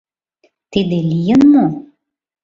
[0.71, 1.65] Тиде лийын мо?